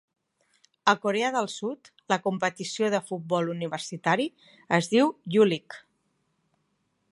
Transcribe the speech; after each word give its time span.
A 0.93 0.95
Corea 1.01 1.27
del 1.35 1.49
Sud, 1.55 1.91
la 2.13 2.17
competició 2.23 2.89
de 2.95 3.03
futbol 3.11 3.53
universitari 3.55 4.27
es 4.81 4.91
diu 4.95 5.15
U-League. 5.45 5.81